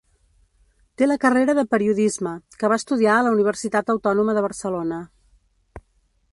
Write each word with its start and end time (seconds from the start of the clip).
Té 1.01 1.07
la 1.09 1.17
carrera 1.25 1.55
de 1.59 1.65
Periodisme, 1.73 2.33
que 2.63 2.73
va 2.73 2.79
estudiar 2.83 3.19
a 3.19 3.25
la 3.27 3.35
Universitat 3.37 3.95
Autònoma 3.95 4.39
de 4.39 4.47
Barcelona. 4.49 4.99